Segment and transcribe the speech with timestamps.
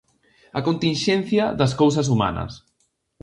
[0.57, 2.51] A continxencia das cousas humanas.